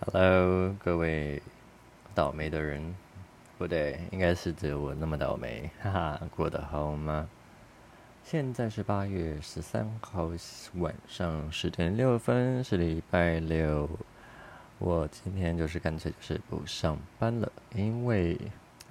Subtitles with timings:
[0.00, 1.42] Hello，各位
[2.14, 2.94] 倒霉的人，
[3.58, 7.28] 不对，应该是只有我那么倒霉，哈哈，过得好吗？
[8.22, 10.30] 现在是八月十三号
[10.76, 13.90] 晚上十点六分，是礼拜六。
[14.78, 18.38] 我今天就是干脆就是不上班了，因为，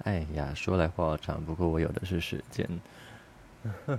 [0.04, 2.68] 哎呀，说来话长，不过我有的是时间。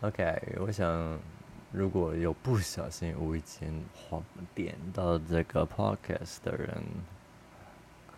[0.00, 1.18] OK，我想。
[1.72, 3.72] 如果有不小心无意间
[4.54, 6.82] 点到这个 podcast 的人，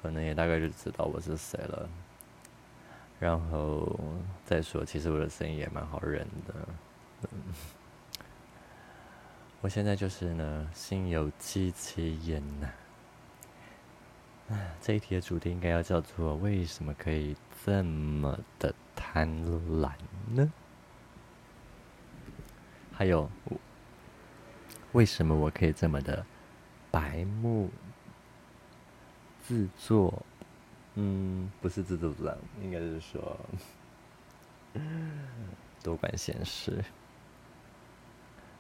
[0.01, 1.88] 可能也大概就知道我是谁了。
[3.20, 4.01] 然后
[4.45, 6.55] 再说，其实我的声音也蛮好认的。
[9.60, 12.69] 我现在就是呢，心有戚戚焉呐。
[14.80, 19.29] 这一题的主题应该要叫做“为什么可以这么的贪
[19.80, 19.93] 婪
[20.27, 20.52] 呢？”
[22.92, 23.28] 还有，
[24.92, 26.24] 为什么我可以这么的
[26.91, 27.70] 白目、
[29.42, 30.24] 自作？
[30.95, 33.37] 嗯，不是自作自长，应该是说
[35.82, 36.85] 多管闲事。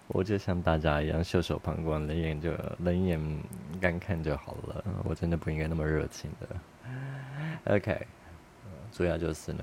[0.08, 3.42] 我就像大家一样袖手旁观，冷眼就冷眼
[3.80, 4.84] 干看就好了。
[5.04, 7.74] 我真的不应该那么热情的。
[7.76, 8.06] OK，
[8.90, 9.62] 主要就是呢。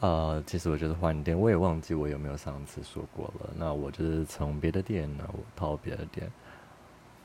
[0.00, 3.50] 呃，其实我就是换店，我也忘记我有没有上次说过了。
[3.56, 6.30] 那我就是从别的店呢，我套别的店，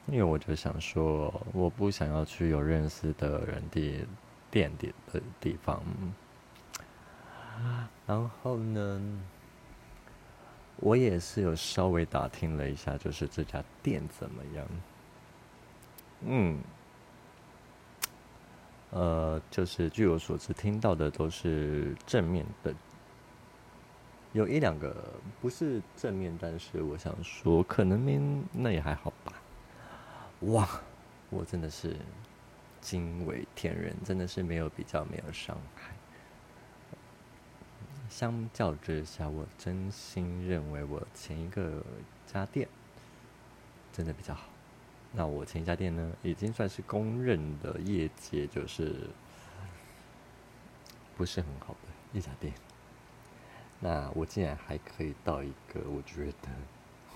[0.07, 4.07] 因为我就想说，我不想要去有认识的人的
[4.49, 5.81] 店的的地方。
[8.07, 9.01] 然后呢，
[10.77, 14.65] 我也是有稍微打听了一下，就是这家店怎么样？
[16.25, 16.57] 嗯。
[18.93, 22.71] 呃，就是据我所知，听到的都是正面的，
[24.33, 24.95] 有一两个
[25.41, 29.33] 不是正面，但是我想说，可能那那也还好吧。
[30.41, 30.69] 哇，
[31.31, 31.95] 我真的是
[32.81, 35.95] 惊为天人，真的是没有比较，没有伤害。
[38.09, 41.83] 相较之下，我真心认为我前一个
[42.27, 42.67] 家店
[43.91, 44.52] 真的比较好。
[45.15, 48.95] 那我前一家店呢，已经算是公认的业界就是
[51.15, 52.51] 不是很好的一家店。
[53.79, 56.49] 那我竟然还可以到一个，我觉得，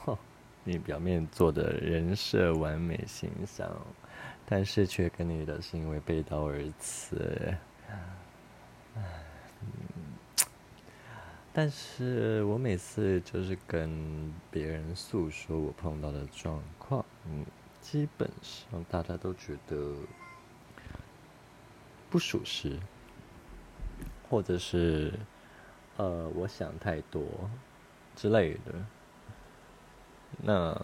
[0.06, 0.16] 哼，
[0.64, 3.68] 你表面做的人设完美形象，
[4.46, 7.58] 但是却跟你的行为背道而驰。
[11.52, 17.44] 但是我每次就是跟别人诉说我碰到的状况，嗯。
[17.82, 19.96] 基本上大家都觉得
[22.10, 22.78] 不属实，
[24.30, 25.14] 或者是
[25.98, 27.24] 呃，我想太多
[28.16, 28.74] 之类的。
[30.44, 30.80] 那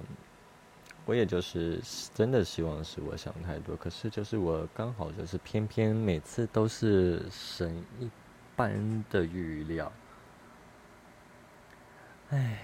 [1.06, 1.82] 我也就是
[2.14, 8.09] 真的希望是我想太多，可是就是我刚好就是偏偏每次都是神一
[8.56, 9.92] 般的预料。
[12.30, 12.59] 唉，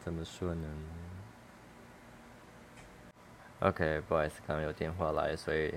[0.00, 0.66] 怎么说呢
[3.62, 5.72] ？OK，不好意思，刚刚有电话来，所以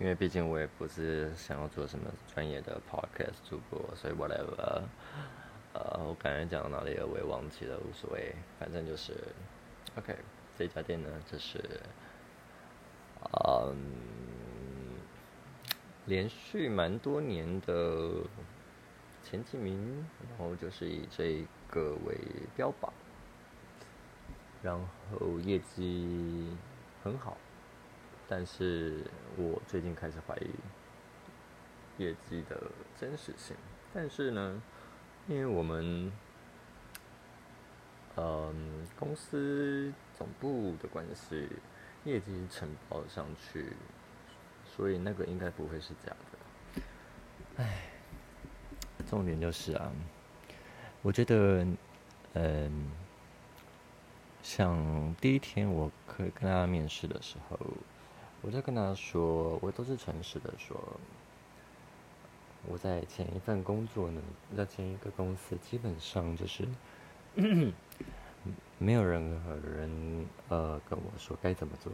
[0.00, 4.82] 因为毕竟我也不是想要做什么专业的 Podcast 主播，所以 whatever，
[5.72, 9.14] 呃，我刚才讲到哪里了，我也忘记了，无所谓，反正就是
[9.96, 10.16] OK。
[10.58, 11.62] 这家店呢，就是
[13.46, 13.76] 嗯，
[16.06, 18.22] 连续蛮多年的
[19.22, 22.18] 前几名，然后就是以这个为
[22.56, 22.92] 标榜，
[24.60, 26.48] 然后业绩。
[27.06, 27.36] 很好，
[28.26, 29.04] 但是
[29.36, 30.50] 我最近开始怀疑
[32.02, 32.60] 业绩的
[33.00, 33.56] 真实性。
[33.94, 34.60] 但是呢，
[35.28, 36.10] 因为我们
[38.16, 41.48] 嗯公司总部的关系，
[42.02, 43.66] 业绩承报上去，
[44.64, 46.82] 所以那个应该不会是假的。
[47.58, 47.82] 唉，
[49.08, 49.92] 重点就是啊，
[51.02, 51.64] 我觉得
[52.32, 52.90] 嗯。
[54.46, 57.58] 像第一天我可以跟他面试的时候，
[58.42, 60.80] 我就跟他说，我都是诚实的说，
[62.68, 64.22] 我在前一份工作呢，
[64.56, 66.64] 在前一个公司，基本上就是
[68.78, 71.90] 没有任何人呃跟我说该怎么做，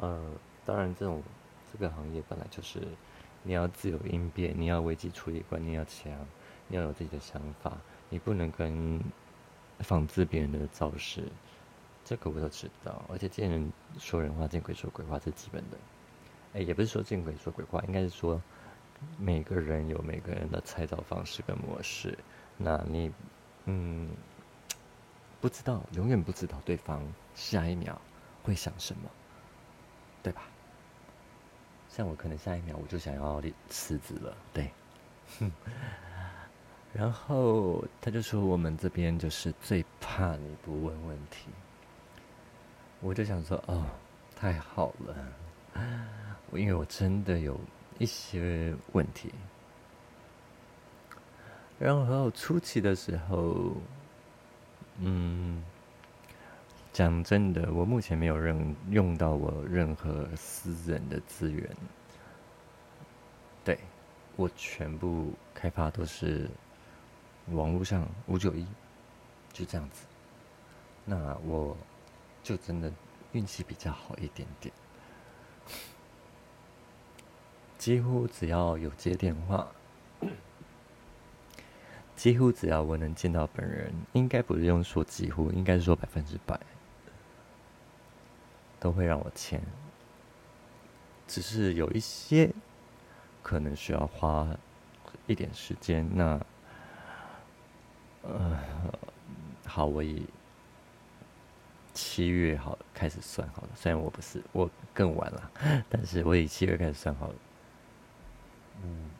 [0.00, 0.32] 呃，
[0.64, 1.22] 当然这种
[1.72, 2.80] 这个行业本来就是
[3.44, 6.10] 你要自由应变，你要危机处理观念要强，
[6.66, 7.78] 你要有自己的想法，
[8.08, 9.00] 你不能跟。
[9.84, 11.28] 仿制别人的造势，
[12.04, 13.04] 这个我都知道。
[13.08, 15.76] 而且见人说人话，见鬼说鬼话，是基本的。
[16.54, 18.42] 哎，也不是说见鬼说鬼话，应该是说
[19.18, 22.18] 每个人有每个人的猜到方式跟模式。
[22.56, 23.12] 那你，
[23.66, 24.08] 嗯，
[25.40, 28.00] 不知道，永远不知道对方下一秒
[28.42, 29.10] 会想什么，
[30.22, 30.42] 对吧？
[31.88, 34.70] 像我可能下一秒我就想要辞职了，对。
[35.38, 35.50] 哼
[36.94, 41.48] 然后他就说我们这边就是最怕你不问问题。
[43.00, 43.84] 我就想说哦，
[44.36, 45.16] 太好了，
[46.54, 47.58] 因为我真的有
[47.98, 49.30] 一些问题。
[51.78, 53.72] 然后初期的时候，
[55.00, 55.62] 嗯，
[56.92, 61.68] 讲真的，我目前没有任用到我任何私人的资源，
[63.64, 63.76] 对
[64.36, 66.48] 我全部开发都是
[67.52, 68.66] 网络上五九一，
[69.52, 70.06] 就这样子。
[71.04, 71.76] 那我。
[72.44, 72.92] 就真的
[73.32, 74.70] 运气比较好一点点，
[77.78, 79.66] 几乎只要有接电话，
[82.14, 86.60] 几乎只要我能见到本人，应该不是用说几乎，应该是说百分之百，
[88.78, 89.58] 都会让我签。
[91.26, 92.52] 只是有一些
[93.42, 94.54] 可能需要花
[95.26, 96.38] 一点时间，那
[98.24, 98.58] 呃，
[99.66, 100.26] 好，我以。
[101.96, 105.50] 七月好开始算好了，虽然我不是，我更晚了，
[105.88, 107.34] 但是我以七月开始算好了。
[108.82, 109.10] 嗯，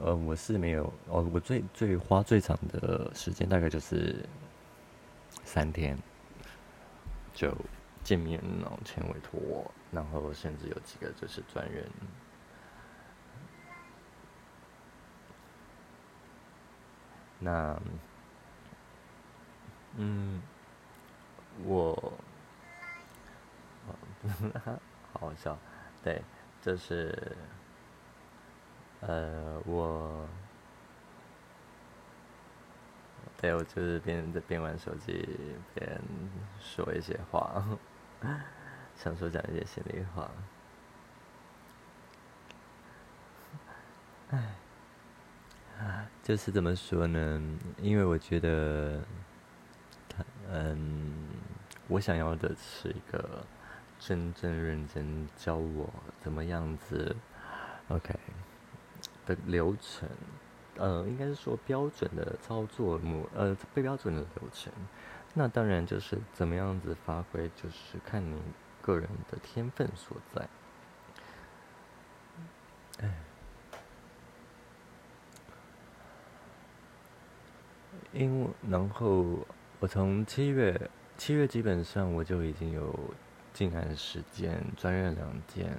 [0.00, 4.26] 呃，我是没有，哦，我最最花最长的时间大概就是
[5.44, 5.96] 三天，
[7.32, 7.56] 就
[8.02, 11.88] 见面然后签委托，然后甚至有几个就是专人。
[17.38, 17.80] 那，
[19.96, 20.42] 嗯。
[21.64, 22.12] 我，
[24.62, 24.78] 好
[25.18, 25.56] 好笑，
[26.04, 26.20] 对，
[26.60, 27.34] 就是，
[29.00, 30.28] 呃，我，
[33.40, 35.26] 对我就是边在边玩手机
[35.74, 35.98] 边
[36.60, 37.64] 说一些话，
[39.02, 40.30] 想说讲一些心里话，
[44.28, 44.56] 唉，
[46.22, 47.40] 就是怎么说呢？
[47.78, 49.00] 因为我觉得。
[50.48, 51.28] 嗯，
[51.88, 53.44] 我想要的是一个
[53.98, 57.16] 真正认真教我怎么样子
[57.88, 58.14] ，OK
[59.26, 60.08] 的流程，
[60.76, 64.72] 呃，应该是说标准的操作模，呃，非标准的流程。
[65.34, 68.40] 那当然就是怎么样子发挥，就是看你
[68.80, 70.48] 个人的天分所在。
[73.00, 73.10] 哎，
[78.12, 79.46] 因为然后。
[79.78, 82.98] 我从七月，七月基本上我就已经有
[83.52, 85.78] 进案时间，专任两件，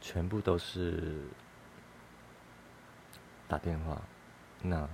[0.00, 1.22] 全部都是
[3.46, 4.02] 打电话，
[4.60, 4.88] 那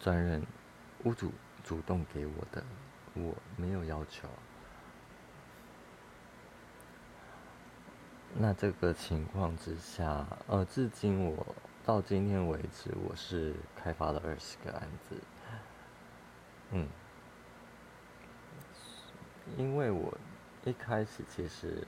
[0.00, 0.42] 专任
[1.04, 1.30] 屋主
[1.62, 2.64] 主动给我的，
[3.12, 4.26] 我没有要求。
[8.34, 11.54] 那这个情况之下，呃，至今我
[11.84, 15.16] 到今天为止，我是开发了二十个案子。
[16.72, 16.88] 嗯，
[19.56, 20.16] 因为我
[20.64, 21.86] 一开始其实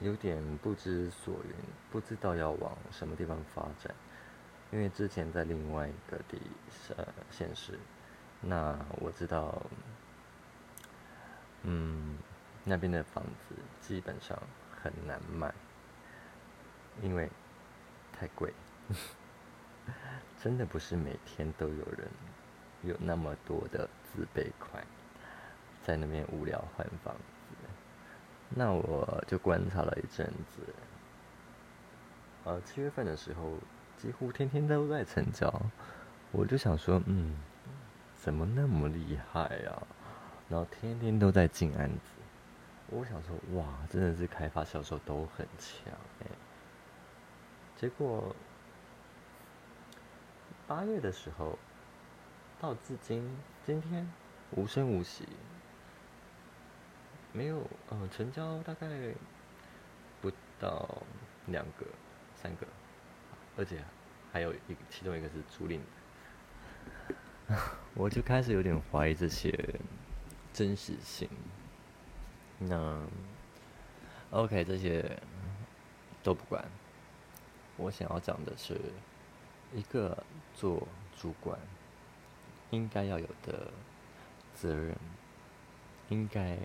[0.00, 1.54] 有点不知所云，
[1.90, 3.94] 不知道要往什么地方发展。
[4.72, 6.40] 因为之前在另外一个地
[6.96, 7.78] 呃现实，
[8.40, 9.62] 那我知道，
[11.62, 12.18] 嗯，
[12.64, 14.36] 那边的房子基本上
[14.82, 15.54] 很难卖，
[17.00, 17.30] 因为
[18.12, 18.52] 太贵，
[20.42, 22.10] 真的不是每天都有人。
[22.86, 24.82] 有那么多的自备款，
[25.82, 27.56] 在那边无聊换房子，
[28.48, 30.62] 那我就观察了一阵子。
[32.44, 33.54] 呃，七月份的时候，
[33.98, 35.52] 几乎天天都在成交，
[36.30, 37.36] 我就想说，嗯，
[38.16, 39.82] 怎么那么厉害呀？
[40.48, 42.00] 然后天天都在进案子，
[42.90, 46.26] 我想说，哇，真的是开发销售都很强哎。
[47.76, 48.34] 结果
[50.68, 51.58] 八月的时候。
[52.58, 53.22] 到至今，
[53.66, 54.10] 今天
[54.52, 55.26] 无声无息，
[57.32, 58.88] 没有呃成交大概
[60.22, 61.02] 不到
[61.46, 61.84] 两个、
[62.34, 62.66] 三个，
[63.58, 63.84] 而且
[64.32, 64.58] 还有一
[64.88, 65.78] 其中一个是租赁
[67.48, 67.56] 的，
[67.94, 69.52] 我就开始有点怀疑这些
[70.52, 71.28] 真实性。
[72.58, 73.06] 那
[74.30, 75.20] OK，这些
[76.22, 76.64] 都不管，
[77.76, 78.80] 我想要讲的是
[79.74, 81.58] 一个做主管。
[82.70, 83.70] 应该要有的
[84.54, 84.96] 责任，
[86.08, 86.58] 应该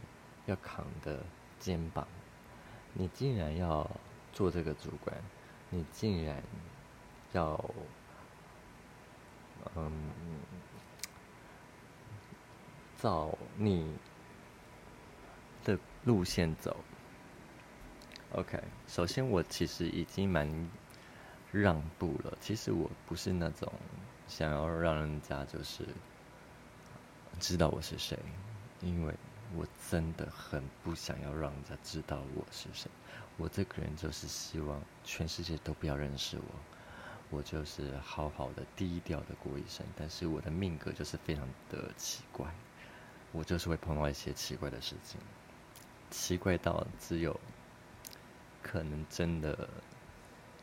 [0.45, 1.23] 要扛的
[1.59, 2.07] 肩膀，
[2.93, 3.89] 你竟然要
[4.33, 5.15] 做这个主管，
[5.69, 6.41] 你竟然
[7.33, 7.63] 要，
[9.75, 9.91] 嗯，
[12.97, 13.95] 照你
[15.63, 16.75] 的路线走。
[18.33, 20.69] OK，首先我其实已经蛮
[21.51, 22.37] 让步了。
[22.39, 23.71] 其实我不是那种
[24.31, 25.83] 想要让人家就是
[27.37, 28.17] 知道我是谁，
[28.79, 29.13] 因为
[29.57, 32.89] 我真的很不想要让人家知道我是谁。
[33.35, 39.85] 我这个人就是希望全世界都不要认识我，我就是好好的低调的过一生。
[39.97, 42.47] 但是我的命格就是非常的奇怪，
[43.33, 45.19] 我就是会碰到一些奇怪的事情，
[46.09, 47.37] 奇怪到只有。
[48.63, 49.67] 可能真的，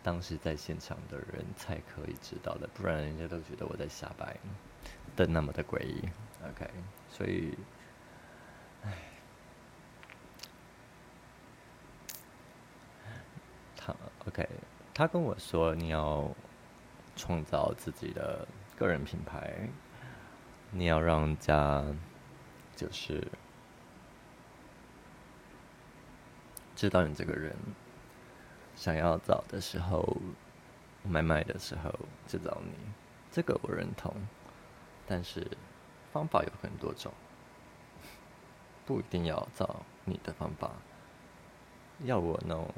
[0.09, 4.35] 当时在现场的人才可以知道的，不然人家都觉得我在瞎掰
[5.15, 6.03] 的那么的诡异。
[6.43, 6.71] OK，
[7.11, 7.55] 所以，
[8.85, 8.95] 唉，
[13.77, 13.95] 他
[14.27, 14.49] OK，
[14.95, 16.35] 他跟我说你要
[17.15, 18.49] 创造自己的
[18.79, 19.69] 个人品牌，
[20.71, 21.85] 你要让家
[22.75, 23.23] 就是
[26.75, 27.55] 知道你这个人。
[28.79, 30.17] 想要找的时候，
[31.03, 31.93] 买卖的时候
[32.29, 32.73] 就找你，
[33.29, 34.15] 这个我认同。
[35.05, 35.45] 但是
[36.13, 37.13] 方法有很多种，
[38.87, 40.71] 不一定要找你的方法。
[42.05, 42.73] 要我弄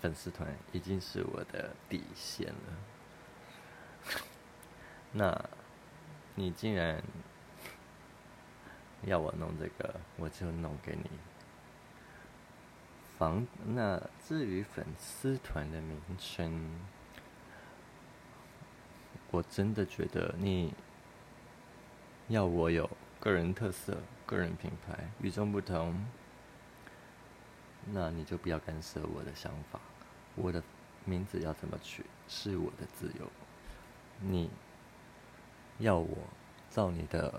[0.00, 4.14] 粉丝团，已经是我的底线了。
[5.10, 5.44] 那，
[6.36, 7.02] 你竟然
[9.02, 11.10] 要我弄这个，我就弄给你。
[13.20, 16.80] 房那至于粉丝团的名称，
[19.30, 20.72] 我真的觉得你
[22.28, 22.88] 要我有
[23.20, 26.02] 个人特色、个人品牌、与众不同，
[27.92, 29.78] 那你就不要干涉我的想法。
[30.34, 30.62] 我的
[31.04, 33.30] 名字要怎么取是我的自由。
[34.18, 34.48] 你
[35.78, 36.16] 要我
[36.70, 37.38] 照你的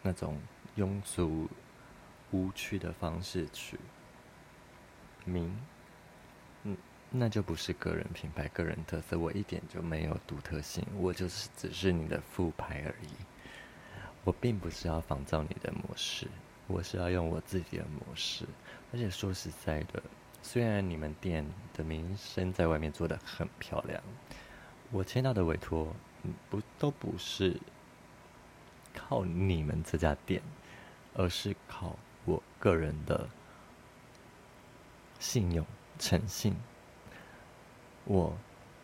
[0.00, 0.40] 那种
[0.76, 1.48] 庸俗
[2.30, 3.76] 无趣的方式取。
[5.26, 5.54] 名，
[6.62, 6.74] 嗯，
[7.10, 13.10] 那就不是个人品牌、个人特色，我一点就没有独特性，我就是只是你的副牌而已。
[14.24, 16.26] 我并不是要仿照你的模式，
[16.66, 18.46] 我是要用我自己的模式。
[18.92, 20.02] 而且说实在的，
[20.42, 24.02] 虽然你们店的名声在外面做的很漂亮，
[24.90, 25.94] 我签到的委托，
[26.48, 27.60] 不都不是
[28.94, 30.42] 靠你们这家店，
[31.14, 33.28] 而是靠我个人的。
[35.18, 35.64] 信用、
[35.98, 36.54] 诚信，
[38.04, 38.36] 我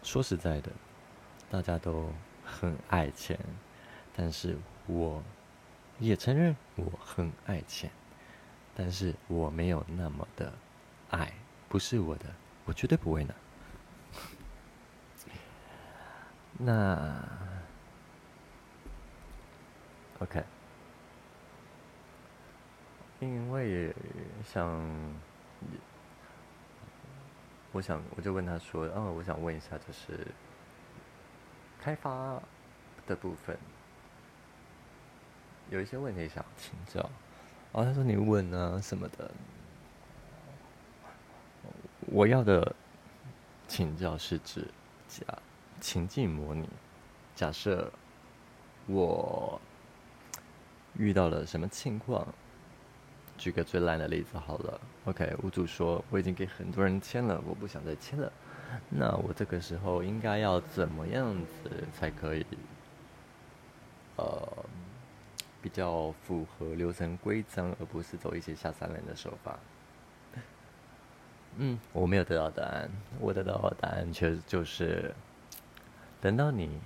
[0.03, 0.73] 说实在的，
[1.51, 2.13] 大家都
[2.45, 3.39] 很爱钱，
[4.17, 5.23] 但是我
[5.99, 7.91] 也承认我很爱钱，
[8.75, 10.53] 但是我没有那么的
[11.11, 11.33] 爱，
[11.69, 12.27] 不是我的，
[12.65, 13.35] 我绝对不会拿。
[16.59, 17.23] 那
[20.19, 20.43] ，OK，
[23.21, 23.95] 因为
[24.45, 25.32] 想。
[27.73, 30.27] 我想，我就问他说：“哦，我想问一下，就是
[31.81, 32.41] 开发
[33.07, 33.57] 的部分，
[35.71, 37.01] 有一些问题想请教。”
[37.73, 39.25] 哦，他说：“你问啊什么的。”
[42.13, 42.75] 我要的
[43.67, 44.69] 请教是指
[45.09, 45.25] 假
[45.81, 46.69] 情境模拟，
[47.35, 47.91] 假设
[48.87, 49.59] 我
[50.99, 52.27] 遇到了什么情况。
[53.43, 58.33] 举个最烂的例子好了，OK，屋主说我已经给很多人签了，我不想再签了。
[58.89, 62.47] 那我这个时候应该要怎么样子才可以，
[64.15, 64.49] 呃，
[65.61, 69.59] 比较符合流程规章，而不是走一些下三滥的手法？
[71.57, 75.13] 嗯，我没有得到答案，我得到的答案却就是
[76.21, 76.79] 等到你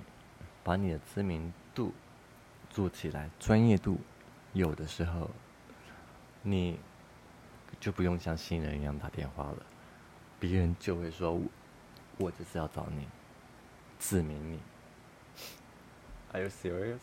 [0.65, 1.93] 把你的知名度
[2.71, 3.99] 做起来，专业度
[4.55, 5.29] 有的时候。
[6.49, 6.79] 你
[7.81, 9.57] 就不用像新人一样打电话了，
[10.39, 11.37] 别人就会说
[12.19, 13.09] ：“我就是要找你，
[13.99, 14.61] 指明你。
[16.33, 17.01] ”Are you serious？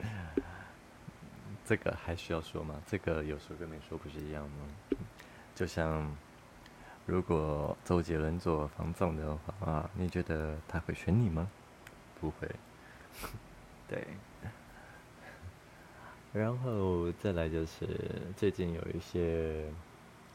[1.66, 2.80] 这个还需要说吗？
[2.86, 4.66] 这个有说跟没说不是一样吗？
[5.54, 6.16] 就像
[7.04, 11.50] 如果周杰伦做房总的话，你觉得他会选你吗？
[12.18, 12.48] 不会。
[13.86, 14.06] 对。
[16.38, 17.88] 然后再来就是
[18.36, 19.64] 最近有一些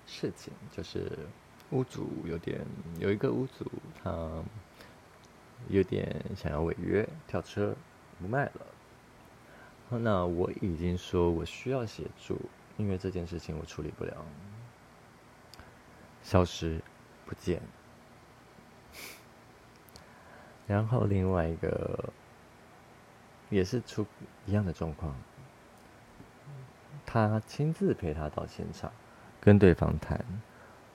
[0.05, 1.09] 事情，就是
[1.71, 2.59] 屋主有点
[2.99, 3.71] 有一个屋主
[4.03, 4.43] 他
[5.69, 7.73] 有点想要违约跳车
[8.19, 9.97] 不卖了。
[9.97, 12.37] 那我已经说我需要协助，
[12.75, 14.25] 因为这件事情我处理不了，
[16.21, 16.81] 消失
[17.25, 17.61] 不见。
[20.67, 22.11] 然后另外一个
[23.49, 24.05] 也是出
[24.45, 25.15] 一样的状况。
[27.05, 28.91] 他亲自陪他到现场，
[29.39, 30.23] 跟对方谈。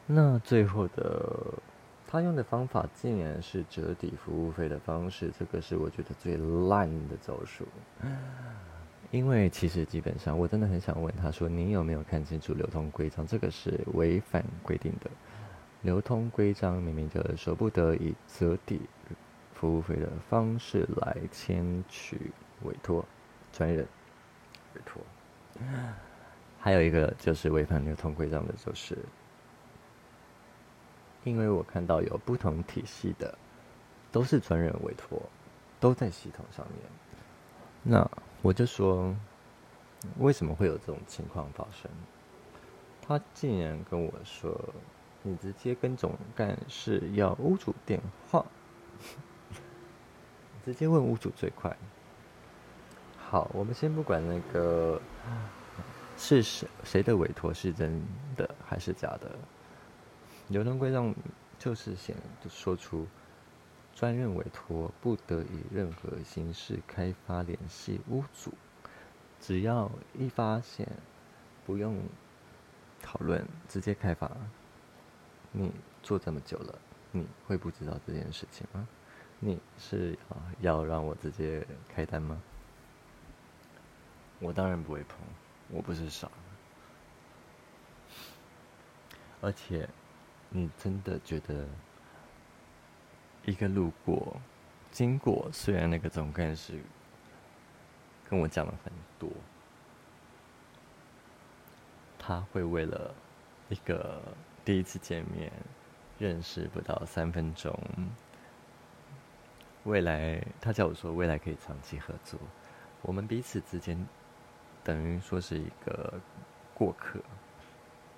[0.07, 1.55] 那最后的
[2.07, 6.37] 他用的方法竟然是折抵服务费的方式，这个是我觉得最
[6.69, 7.67] 烂的招数。
[9.11, 13.27] 因为其实基本上，我真的很想问他说：“你有没有看清楚流通规章？
[13.27, 15.11] 这个是违反规定的。
[15.83, 18.83] 流通规章明明就是说不得以折抵
[19.55, 22.33] 服务费的方式来签取
[22.65, 23.05] 委托
[23.53, 23.87] 专人。
[26.59, 28.99] 还有一个就是违反流通规章的，就是
[31.25, 33.37] 因为我看到有不同体系的
[34.11, 35.21] 都是专人委托，
[35.79, 36.77] 都在系统上面。
[37.83, 38.11] 那。
[38.41, 39.12] 我就说，
[40.19, 41.91] 为什么会有这种情况发生？
[43.03, 44.57] 他竟然跟我说
[45.25, 48.00] ：“你直接跟总干事要屋主电
[48.31, 48.47] 话，
[50.65, 51.77] 直接问屋主最快。”
[53.19, 55.03] 好，我们先不管那个
[56.16, 58.02] 是谁谁的委托是真
[58.37, 59.30] 的还是假的，
[60.49, 61.14] 流通规章
[61.58, 62.16] 就是显
[62.49, 63.06] 说出。
[63.94, 68.54] 专任委托不得以任何形式开发联系屋主，
[69.40, 70.88] 只要一发现，
[71.66, 72.00] 不用
[73.02, 74.30] 讨论，直接开发。
[75.50, 76.78] 你做这么久了，
[77.11, 78.87] 你会不知道这件事情吗？
[79.40, 80.16] 你是
[80.61, 82.40] 要让我直接开单吗？
[84.40, 85.18] 我当然不会碰，
[85.71, 86.30] 我不是傻。
[89.40, 89.88] 而且，
[90.49, 91.66] 你真的觉得？
[93.45, 94.37] 一个路过、
[94.90, 96.78] 经过，虽然那个总干事
[98.28, 99.30] 跟我讲了很多，
[102.18, 103.14] 他会为了
[103.71, 104.21] 一个
[104.66, 105.50] 第一次见面、
[106.18, 107.75] 认识不到三分钟，
[109.85, 112.38] 未来他叫我说未来可以长期合作，
[113.00, 114.07] 我们彼此之间
[114.88, 116.18] 等于说是一个
[116.73, 117.21] 过客，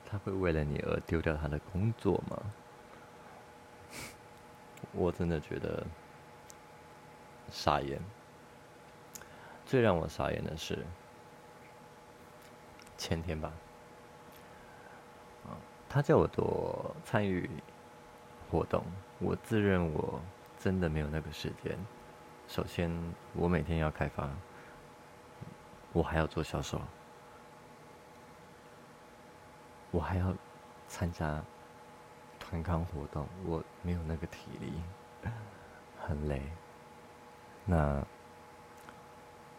[0.06, 2.40] 他会为了你而丢掉他的工作吗？
[4.94, 5.84] 我真的觉得
[7.50, 8.00] 傻眼。
[9.66, 10.78] 最让我傻眼的是
[12.96, 13.52] 前天吧，
[15.88, 17.50] 他叫我多参与
[18.48, 18.84] 活动，
[19.18, 20.20] 我自认我
[20.56, 21.76] 真的没有那个时间。
[22.46, 22.88] 首先，
[23.34, 24.30] 我每天要开发，
[25.92, 26.80] 我还要做销售，
[29.90, 30.34] 我还要
[30.88, 31.44] 参加。
[32.42, 34.72] 团康活动，我没有那个体力，
[36.00, 36.42] 很累。
[37.64, 38.04] 那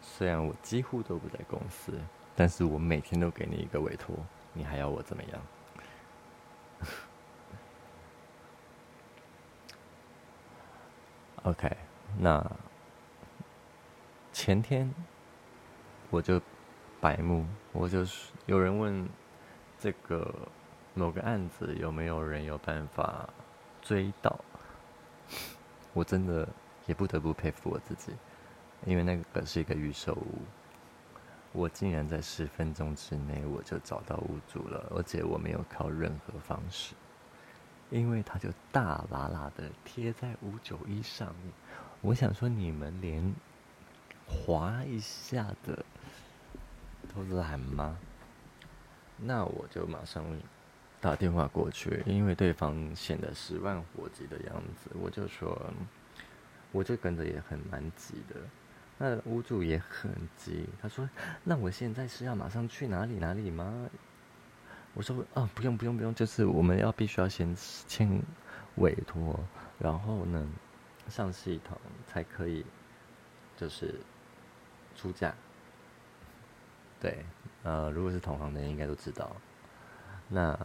[0.01, 1.97] 虽然我几乎都不在公司，
[2.35, 4.13] 但是我每天都给你一个委托，
[4.51, 5.41] 你还要我怎么样？
[11.43, 11.77] OK，
[12.17, 12.45] 那
[14.33, 14.93] 前天
[16.11, 16.39] 我就
[16.99, 19.09] 白目，我就是有人问
[19.79, 20.31] 这个。
[20.93, 23.29] 某个案子有没有人有办法
[23.81, 24.37] 追到？
[25.93, 26.45] 我真的
[26.85, 28.11] 也不得不佩服我自己，
[28.85, 30.41] 因为那个是一个预售屋，
[31.53, 36.93] 我竟然在十分钟之内我就找到屋主了，而且我没有靠任何方式，
[37.89, 41.53] 因为他就大喇喇的贴在五九一上面。
[42.01, 43.33] 我想说，你们连
[44.27, 45.85] 划一下的
[47.13, 47.97] 都懒吗？
[49.17, 50.25] 那我就马上。
[51.03, 55.59] 打电话过去，因为对方显得十万火急的样子，我就说，
[56.71, 58.35] 我就跟着也很蛮急的。
[58.99, 61.09] 那屋主也很急，他说
[61.43, 63.89] ：“那我现在是要马上去哪里哪里吗？”
[64.93, 68.21] 我说：“啊，不用不用不用，就是我们要必须要先签
[68.75, 69.39] 委托，
[69.79, 70.47] 然后呢
[71.09, 72.63] 上系统才可以，
[73.57, 73.95] 就是
[74.95, 75.33] 出价。
[77.01, 77.25] 对，
[77.63, 79.35] 呃，如果是同行的人应该都知道，
[80.29, 80.57] 那。”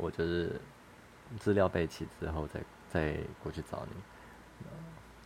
[0.00, 0.60] 我就是
[1.40, 4.00] 资料备齐之后再再过去找你，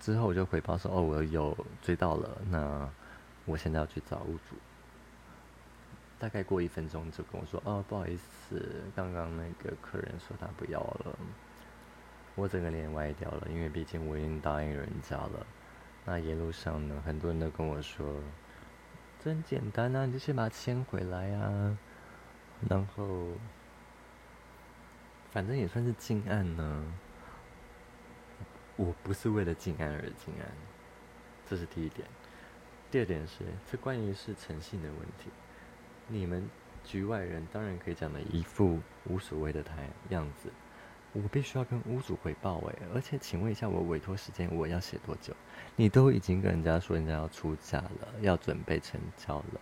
[0.01, 2.89] 之后我就回报说哦我有追到了，那
[3.45, 4.57] 我现在要去找屋主。
[6.19, 11.19] 大概过一分钟就跟我说哦不好意思，刚刚那个客人说他不要了，
[12.35, 15.47] 我整个脸歪掉了，因为毕竟我已经答应人家了。
[16.07, 18.19] 那一路上呢，很多人都跟我说，
[19.25, 21.79] 真简单啊，你就先把它签回来啊，
[22.69, 23.29] 然后。
[25.31, 26.93] 反正也算是静案呢。
[28.77, 30.47] 我不是为了静案而静案，
[31.49, 32.07] 这是第一点。
[32.91, 33.39] 第二点是，
[33.71, 35.31] 这关于是诚信的问题。
[36.07, 36.51] 你们
[36.85, 40.51] 局外人当然可以讲的一副无所谓的态样子，
[41.13, 42.75] 我必须要跟屋主回报哎。
[42.95, 45.35] 而且，请问一下，我委托时间我要写多久？
[45.77, 49.61] 你都已经跟人家说人家要出价了，要准备成交了。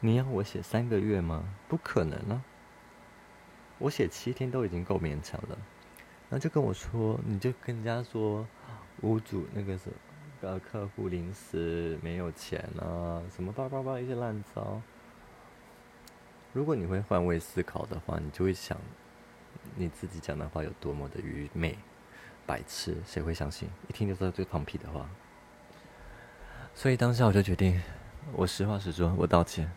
[0.00, 1.44] 你要我写三个月吗？
[1.68, 2.42] 不可能啊！
[3.78, 5.58] 我写七天都已经够勉强了。
[6.28, 8.46] 那就跟我说，你就跟人家说，
[9.02, 9.90] 屋主那个是，
[10.40, 14.80] 呃，客户临时没有钱啊，什么叭叭叭一些烂招。
[16.52, 18.78] 如果你会换位思考的话，你就会想，
[19.78, 21.78] 你自己讲的话有多么的愚昧、
[22.46, 23.68] 白痴，谁会相信？
[23.88, 25.06] 一听就知道最放屁的话。
[26.74, 27.80] 所以当下我就决定，
[28.32, 29.70] 我实话实说，我道歉。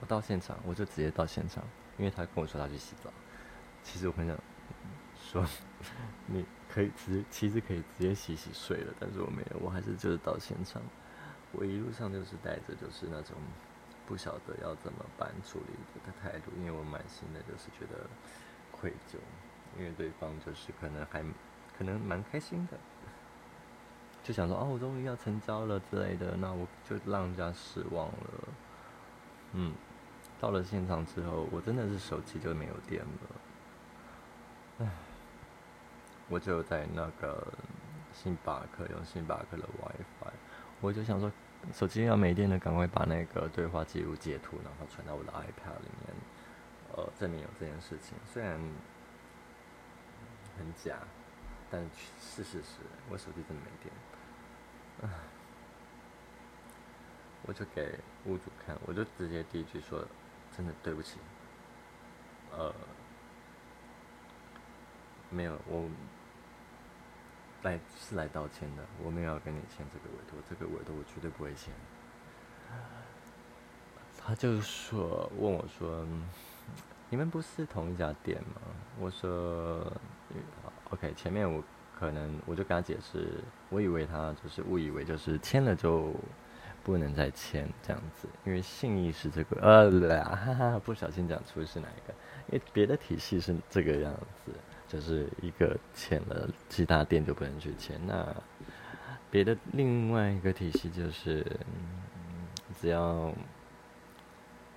[0.00, 1.62] 我到现场，我就直接到现场，
[1.98, 3.10] 因为他跟我说他去洗澡。
[3.82, 4.38] 其实我很想
[5.20, 5.44] 说，
[6.26, 10.80] 你可以直，其实可以直接洗洗睡了，但是我没有，我还是就是到现场。
[11.50, 13.36] 我一路上就是带着就是那种。
[14.04, 15.72] 不晓得要怎么办处理
[16.04, 18.04] 的态度，因为我满心的就是觉得
[18.82, 19.14] 愧疚，
[19.78, 21.22] 因为对方就是可能还
[21.78, 22.76] 可能蛮开心的，
[24.24, 28.48] 就想说哦，我终于要成交了之类的，那我就让人家失望了。
[29.52, 29.72] 嗯，
[30.40, 33.20] 到了现场之后，我真的是手机就没有电了，
[34.80, 34.88] 唉，
[36.28, 37.46] 我就在那个
[38.12, 40.32] 星巴克用星巴克的 WiFi，
[40.80, 41.30] 我就想说。
[41.72, 46.12] 手机要没电了，赶快把那个对话记录截图，然后传到我的 iPad 里面，
[46.94, 48.16] 呃，证明有这件事情。
[48.32, 48.60] 虽然
[50.58, 50.98] 很假，
[51.70, 51.82] 但
[52.20, 55.10] 是事实，我手机真的没电。
[57.44, 60.06] 我就给屋主看，我就直接第一句说
[60.56, 61.18] ：“真的对不起。”
[62.52, 62.72] 呃，
[65.30, 65.88] 没有我。
[67.62, 71.72] 来是来道歉的，我没有要跟你签这个委托，这个委托我绝对不会签。
[74.18, 76.04] 他就说问我说
[77.10, 78.60] ：“你们不是同一家店吗？”
[79.00, 79.92] 我说
[80.90, 81.62] ：“OK。”前面我
[81.98, 86.14] 可能我就跟他解释，我以为他就是误以为就是签了就
[86.82, 89.90] 不能再签这样子，因为信义是这个呃，
[90.24, 92.14] 哈哈，不小心讲出是哪一个，
[92.48, 94.12] 因为别的体系是这个样
[94.44, 94.52] 子。
[94.88, 97.98] 就是一个签了，其他店就不能去签。
[98.06, 98.26] 那
[99.30, 101.46] 别的另外一个体系就是，
[102.78, 103.32] 只要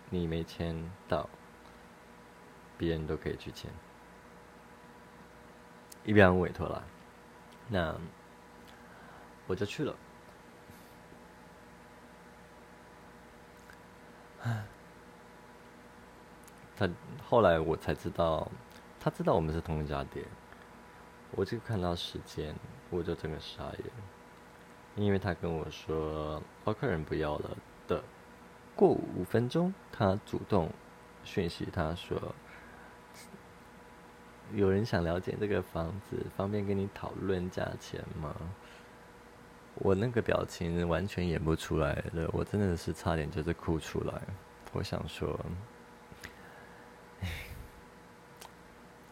[0.10, 0.74] 你没签
[1.06, 1.30] 到，
[2.78, 3.72] 别人都可以去签。
[6.04, 6.84] 一边委托了，
[7.70, 7.96] 那
[9.48, 9.96] 我就去了。
[16.78, 16.90] 他
[17.24, 18.52] 后来我才知道。
[18.98, 20.26] 他知道我们是同一家店，
[21.30, 22.56] 我就看到时间，
[22.90, 23.84] 我就整个傻眼，
[24.96, 27.56] 因为他跟我说，包，客人不要了
[27.88, 28.04] 的，
[28.76, 30.72] 过五分钟，他主动
[31.24, 32.34] 讯息他说，
[34.56, 38.34] 有人想了解这个房子，方便跟你讨论价钱吗？
[39.76, 44.22] 我那个表情完全演不出来的，我真的是差点就是哭出来，
[44.72, 45.38] 我想说。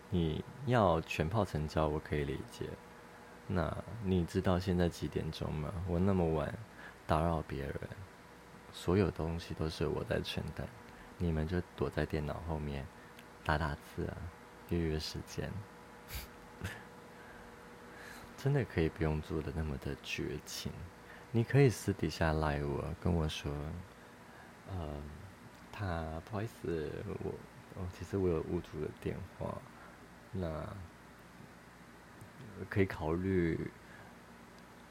[0.10, 2.69] 你要全炮成交，我可以理解。
[3.47, 5.73] 那你知道现在几点钟吗？
[5.89, 6.53] 我那么晚
[7.06, 7.77] 打扰别人，
[8.71, 10.65] 所有东西都是我在承担，
[11.17, 12.86] 你们就躲在电脑后面
[13.43, 14.15] 打打字啊，
[14.69, 15.52] 约约时间。
[18.38, 20.71] 真的可以不用做的那么的绝情，
[21.32, 23.52] 你可以私底下赖我，跟我说，
[24.69, 25.02] 呃，
[25.71, 26.91] 他不好意思，
[27.23, 27.32] 我，
[27.82, 29.58] 哦，其实我有屋主的电话。
[30.32, 30.67] 那
[32.69, 33.71] 可以考虑，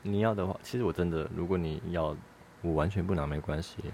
[0.03, 2.17] 你要的话，其实我真的，如果你要，
[2.63, 3.93] 我完全不拿没关系。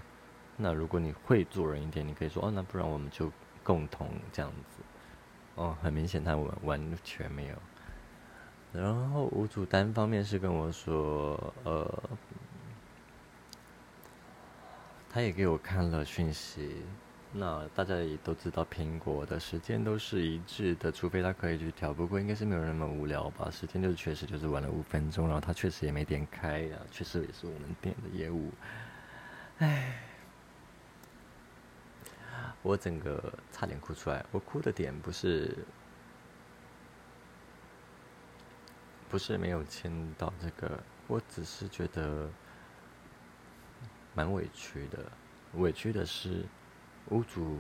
[0.56, 3.32] 那如果你会做人一点，你可以说哦，那不然我们就
[3.64, 4.82] 共同这样子。
[5.58, 7.56] 哦，很明显他完完全没有。
[8.72, 12.02] 然后吴主单方面是跟我说，呃，
[15.10, 16.84] 他也给我看了讯息。
[17.32, 21.92] 那大家也都知道，苹果的时间都是一致的，除非他可以去调。
[21.92, 23.50] 不过应该是没有那么无聊吧？
[23.50, 28.50] 时间就是确实就是晚了五分钟，然后他确实也没点开呀，确实也是我们店的业务。
[29.58, 29.94] 唉，
[32.62, 34.24] 我整个差点哭出来。
[34.30, 35.56] 我哭的点不是
[39.08, 42.30] 不是没有签到这个，我只是觉得
[44.14, 44.98] 蛮委屈的。
[45.54, 46.44] 委屈的是。
[47.10, 47.58] 屋主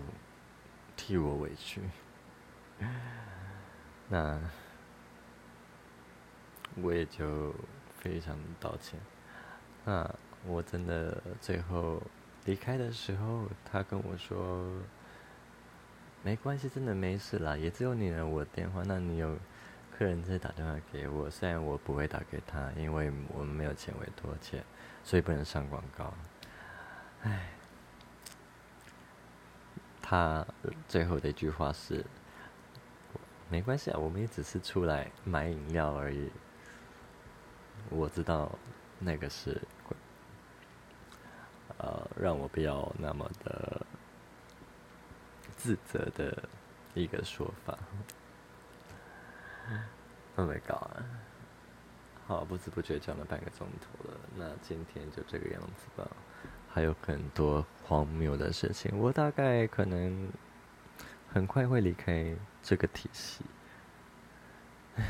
[0.94, 1.80] 替我委屈，
[4.06, 4.38] 那
[6.74, 7.54] 我也就
[7.98, 9.00] 非常道歉。
[9.86, 10.14] 那
[10.44, 12.02] 我真的最后
[12.48, 14.72] 离开的时候，他跟我说
[16.24, 18.82] ：“没关系，真的没事啦，也只有你了我电话。
[18.86, 19.36] 那你有
[19.94, 24.64] 客人再打电话给我，虽然我不会打给他，因为我们没有钱委托签，
[25.04, 26.14] 所以不能上广告。”
[27.24, 27.50] 唉。
[30.00, 30.46] 他
[30.88, 32.02] 最后的一句话是
[33.50, 36.30] ：“没关系啊，我们也只是出来买饮料而已。”
[37.92, 38.50] 我知道
[38.98, 39.60] 那个是，
[42.20, 43.86] 让我不要那么的
[45.56, 46.48] 自责的
[46.94, 47.78] 一个说法。
[50.36, 51.02] Oh my god！
[52.26, 56.06] 好，不知不觉讲了半个钟头了，那今天就这个样子吧。
[56.68, 60.28] 还有很多荒谬的事情，我大概可能
[61.26, 63.42] 很快会离开这个体系，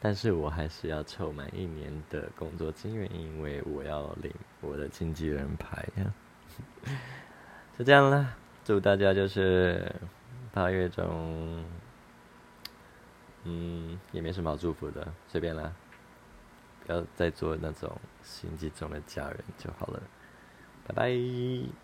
[0.00, 6.12] 但是我还是要凑满一年的工作经验，因为我要领我的经纪人牌呀。
[7.78, 9.94] 就这样了，祝大家就是
[10.52, 11.64] 八月中，
[13.42, 15.72] 嗯，也没什么好祝福的，随便啦，
[16.86, 17.90] 不要再做那种
[18.22, 20.00] 心机中的家人就好了。
[20.86, 21.83] 拜拜。